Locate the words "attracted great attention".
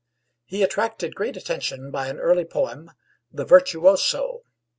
0.63-1.91